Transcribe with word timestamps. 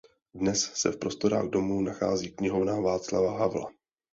Dnes 0.33 0.71
se 0.73 0.91
v 0.91 0.97
prostorách 0.97 1.45
domu 1.47 1.81
nachází 1.81 2.31
Knihovna 2.31 2.79
Václava 2.79 3.37
Havla. 3.39 3.71